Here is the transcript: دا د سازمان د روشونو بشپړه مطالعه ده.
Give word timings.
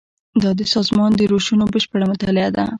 دا 0.41 0.49
د 0.59 0.61
سازمان 0.73 1.11
د 1.15 1.21
روشونو 1.31 1.63
بشپړه 1.73 2.05
مطالعه 2.11 2.49
ده. 2.55 2.63